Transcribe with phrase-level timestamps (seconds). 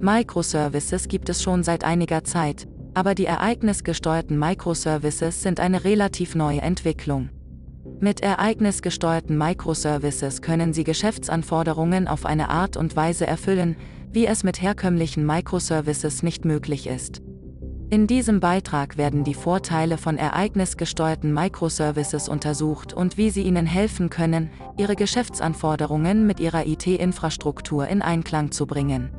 [0.00, 6.60] Microservices gibt es schon seit einiger Zeit, aber die ereignisgesteuerten Microservices sind eine relativ neue
[6.60, 7.30] Entwicklung.
[7.98, 13.74] Mit ereignisgesteuerten Microservices können Sie Geschäftsanforderungen auf eine Art und Weise erfüllen,
[14.12, 17.20] wie es mit herkömmlichen Microservices nicht möglich ist.
[17.90, 24.10] In diesem Beitrag werden die Vorteile von ereignisgesteuerten Microservices untersucht und wie sie Ihnen helfen
[24.10, 29.10] können, Ihre Geschäftsanforderungen mit Ihrer IT-Infrastruktur in Einklang zu bringen.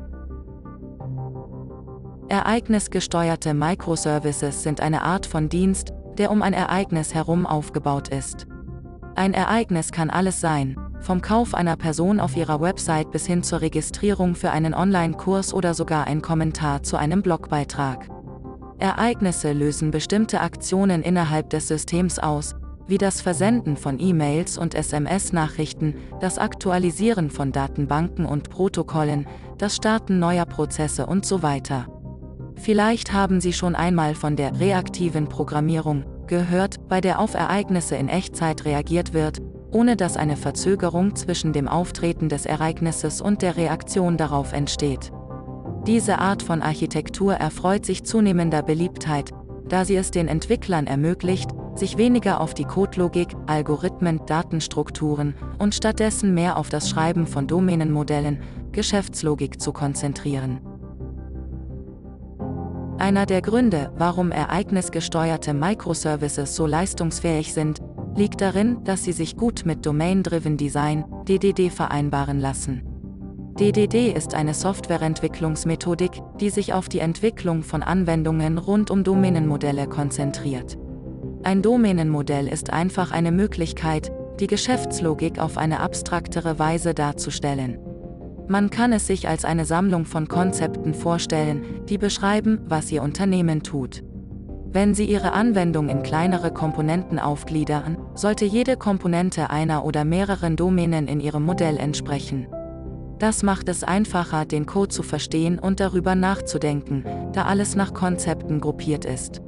[2.30, 8.46] Ereignisgesteuerte Microservices sind eine Art von Dienst, der um ein Ereignis herum aufgebaut ist.
[9.16, 13.62] Ein Ereignis kann alles sein, vom Kauf einer Person auf ihrer Website bis hin zur
[13.62, 18.08] Registrierung für einen Online-Kurs oder sogar ein Kommentar zu einem Blogbeitrag.
[18.78, 22.54] Ereignisse lösen bestimmte Aktionen innerhalb des Systems aus,
[22.86, 29.26] wie das Versenden von E-Mails und SMS-Nachrichten, das Aktualisieren von Datenbanken und Protokollen,
[29.58, 31.88] das Starten neuer Prozesse und so weiter.
[32.62, 38.08] Vielleicht haben Sie schon einmal von der reaktiven Programmierung gehört, bei der auf Ereignisse in
[38.08, 39.38] Echtzeit reagiert wird,
[39.70, 45.10] ohne dass eine Verzögerung zwischen dem Auftreten des Ereignisses und der Reaktion darauf entsteht.
[45.86, 49.30] Diese Art von Architektur erfreut sich zunehmender Beliebtheit,
[49.66, 56.34] da sie es den Entwicklern ermöglicht, sich weniger auf die Codelogik, Algorithmen, Datenstrukturen und stattdessen
[56.34, 60.60] mehr auf das Schreiben von Domänenmodellen, Geschäftslogik zu konzentrieren.
[63.00, 67.80] Einer der Gründe, warum ereignisgesteuerte Microservices so leistungsfähig sind,
[68.14, 72.82] liegt darin, dass sie sich gut mit Domain-Driven Design, DDD vereinbaren lassen.
[73.58, 80.76] DDD ist eine Softwareentwicklungsmethodik, die sich auf die Entwicklung von Anwendungen rund um Domänenmodelle konzentriert.
[81.42, 87.78] Ein Domänenmodell ist einfach eine Möglichkeit, die Geschäftslogik auf eine abstraktere Weise darzustellen.
[88.50, 93.62] Man kann es sich als eine Sammlung von Konzepten vorstellen, die beschreiben, was Ihr Unternehmen
[93.62, 94.02] tut.
[94.72, 101.06] Wenn Sie Ihre Anwendung in kleinere Komponenten aufgliedern, sollte jede Komponente einer oder mehreren Domänen
[101.06, 102.48] in Ihrem Modell entsprechen.
[103.20, 108.60] Das macht es einfacher, den Code zu verstehen und darüber nachzudenken, da alles nach Konzepten
[108.60, 109.42] gruppiert ist.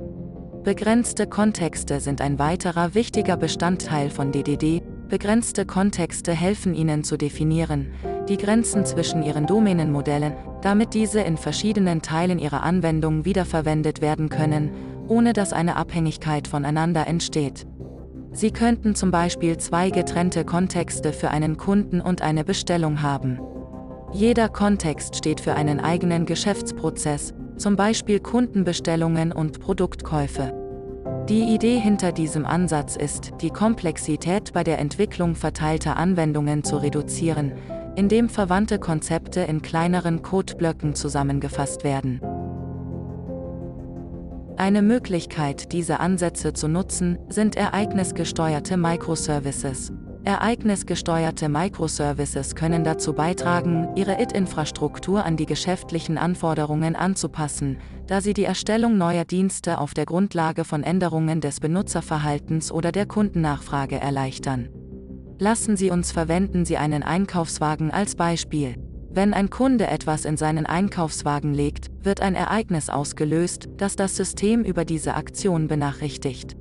[0.62, 4.80] Begrenzte Kontexte sind ein weiterer wichtiger Bestandteil von DDD.
[5.12, 7.92] Begrenzte Kontexte helfen Ihnen zu definieren,
[8.30, 14.70] die Grenzen zwischen Ihren Domänenmodellen, damit diese in verschiedenen Teilen Ihrer Anwendung wiederverwendet werden können,
[15.08, 17.66] ohne dass eine Abhängigkeit voneinander entsteht.
[18.32, 23.38] Sie könnten zum Beispiel zwei getrennte Kontexte für einen Kunden und eine Bestellung haben.
[24.14, 30.61] Jeder Kontext steht für einen eigenen Geschäftsprozess, zum Beispiel Kundenbestellungen und Produktkäufe.
[31.28, 37.52] Die Idee hinter diesem Ansatz ist, die Komplexität bei der Entwicklung verteilter Anwendungen zu reduzieren,
[37.94, 42.20] indem verwandte Konzepte in kleineren Codeblöcken zusammengefasst werden.
[44.56, 49.92] Eine Möglichkeit, diese Ansätze zu nutzen, sind ereignisgesteuerte Microservices.
[50.24, 58.44] Ereignisgesteuerte Microservices können dazu beitragen, ihre IT-Infrastruktur an die geschäftlichen Anforderungen anzupassen, da sie die
[58.44, 64.68] Erstellung neuer Dienste auf der Grundlage von Änderungen des Benutzerverhaltens oder der Kundennachfrage erleichtern.
[65.40, 68.76] Lassen Sie uns verwenden Sie einen Einkaufswagen als Beispiel.
[69.10, 74.62] Wenn ein Kunde etwas in seinen Einkaufswagen legt, wird ein Ereignis ausgelöst, das das System
[74.62, 76.56] über diese Aktion benachrichtigt.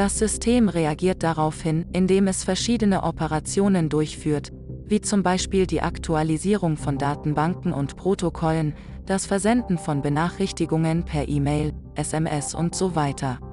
[0.00, 4.50] Das System reagiert daraufhin, indem es verschiedene Operationen durchführt,
[4.86, 8.72] wie zum Beispiel die Aktualisierung von Datenbanken und Protokollen,
[9.04, 13.49] das Versenden von Benachrichtigungen per E-Mail, SMS und so weiter.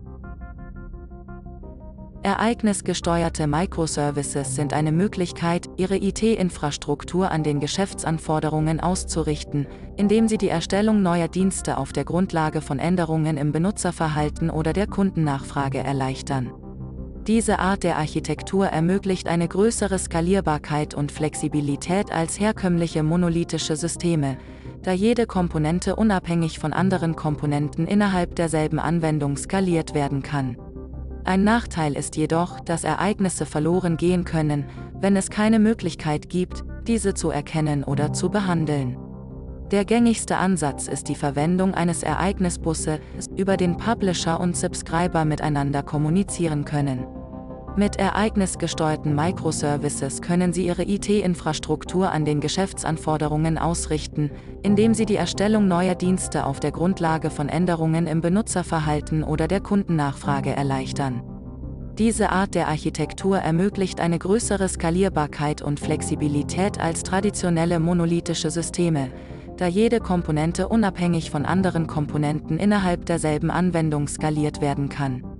[2.27, 9.65] Ereignisgesteuerte Microservices sind eine Möglichkeit, Ihre IT-Infrastruktur an den Geschäftsanforderungen auszurichten,
[9.95, 14.87] indem Sie die Erstellung neuer Dienste auf der Grundlage von Änderungen im Benutzerverhalten oder der
[14.87, 16.51] Kundennachfrage erleichtern.
[17.27, 24.37] Diese Art der Architektur ermöglicht eine größere Skalierbarkeit und Flexibilität als herkömmliche monolithische Systeme,
[24.83, 30.57] da jede Komponente unabhängig von anderen Komponenten innerhalb derselben Anwendung skaliert werden kann.
[31.27, 34.63] Ein Nachteil ist jedoch, dass Ereignisse verloren gehen können,
[35.01, 38.97] wenn es keine Möglichkeit gibt, diese zu erkennen oder zu behandeln.
[39.71, 43.01] Der gängigste Ansatz ist die Verwendung eines Ereignisbusses,
[43.35, 47.05] über den Publisher und Subscriber miteinander kommunizieren können.
[47.77, 54.31] Mit ereignisgesteuerten Microservices können Sie Ihre IT-Infrastruktur an den Geschäftsanforderungen ausrichten,
[54.63, 59.59] indem Sie die Erstellung neuer Dienste auf der Grundlage von Änderungen im Benutzerverhalten oder der
[59.59, 61.21] Kundennachfrage erleichtern.
[61.99, 69.11] Diese Art der Architektur ermöglicht eine größere Skalierbarkeit und Flexibilität als traditionelle monolithische Systeme,
[69.55, 75.36] da jede Komponente unabhängig von anderen Komponenten innerhalb derselben Anwendung skaliert werden kann.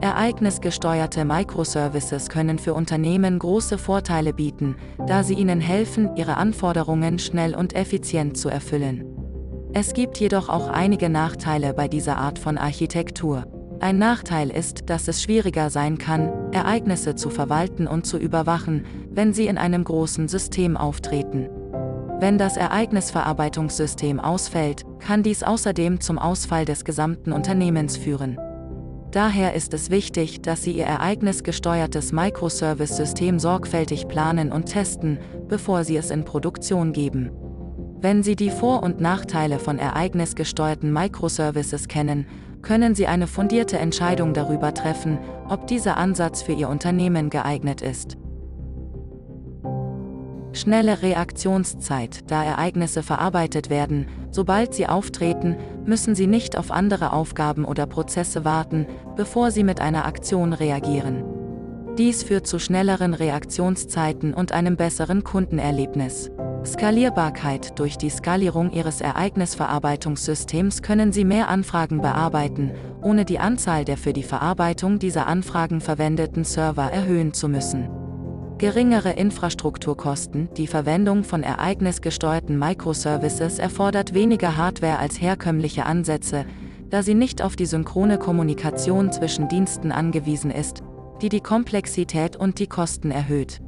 [0.00, 4.76] Ereignisgesteuerte Microservices können für Unternehmen große Vorteile bieten,
[5.06, 9.04] da sie ihnen helfen, ihre Anforderungen schnell und effizient zu erfüllen.
[9.74, 13.44] Es gibt jedoch auch einige Nachteile bei dieser Art von Architektur.
[13.80, 19.34] Ein Nachteil ist, dass es schwieriger sein kann, Ereignisse zu verwalten und zu überwachen, wenn
[19.34, 21.48] sie in einem großen System auftreten.
[22.20, 28.38] Wenn das Ereignisverarbeitungssystem ausfällt, kann dies außerdem zum Ausfall des gesamten Unternehmens führen.
[29.12, 35.18] Daher ist es wichtig, dass Sie Ihr ereignisgesteuertes Microservice-System sorgfältig planen und testen,
[35.48, 37.30] bevor Sie es in Produktion geben.
[38.00, 42.26] Wenn Sie die Vor- und Nachteile von ereignisgesteuerten Microservices kennen,
[42.62, 45.18] können Sie eine fundierte Entscheidung darüber treffen,
[45.48, 48.16] ob dieser Ansatz für Ihr Unternehmen geeignet ist.
[50.52, 57.64] Schnelle Reaktionszeit, da Ereignisse verarbeitet werden, sobald sie auftreten, müssen Sie nicht auf andere Aufgaben
[57.64, 58.86] oder Prozesse warten,
[59.16, 61.24] bevor Sie mit einer Aktion reagieren.
[61.96, 66.30] Dies führt zu schnelleren Reaktionszeiten und einem besseren Kundenerlebnis.
[66.64, 72.72] Skalierbarkeit Durch die Skalierung Ihres Ereignisverarbeitungssystems können Sie mehr Anfragen bearbeiten,
[73.02, 77.99] ohne die Anzahl der für die Verarbeitung dieser Anfragen verwendeten Server erhöhen zu müssen.
[78.60, 86.44] Geringere Infrastrukturkosten Die Verwendung von ereignisgesteuerten Microservices erfordert weniger Hardware als herkömmliche Ansätze,
[86.90, 90.82] da sie nicht auf die synchrone Kommunikation zwischen Diensten angewiesen ist,
[91.22, 93.62] die die Komplexität und die Kosten erhöht.